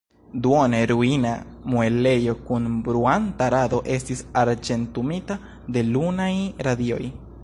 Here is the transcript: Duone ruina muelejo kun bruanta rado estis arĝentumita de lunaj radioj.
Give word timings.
Duone 0.45 0.77
ruina 0.91 1.33
muelejo 1.73 2.33
kun 2.47 2.65
bruanta 2.87 3.49
rado 3.55 3.81
estis 3.97 4.23
arĝentumita 4.45 5.37
de 5.77 5.85
lunaj 5.91 6.31
radioj. 6.69 7.03